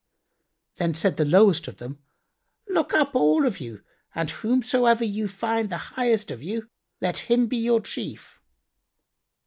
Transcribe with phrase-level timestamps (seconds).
[0.77, 1.99] Then said the lowest of them,
[2.67, 3.83] "Look up, all of you,
[4.15, 8.39] and whomsoever ye find the highest of you, let him be your chief."